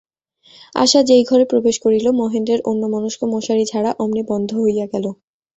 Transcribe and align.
আশা 0.75 0.99
যেই 1.03 1.23
ঘরে 1.23 1.45
প্রবেশ 1.45 1.75
করিল, 1.79 2.05
মহেন্দ্রের 2.21 2.61
অন্যমনস্ক 2.65 3.21
মশারি-ঝাড়া 3.33 3.91
অমনি 3.99 4.21
বন্ধ 4.27 4.49
হইয়া 4.59 4.85
গেল। 4.93 5.05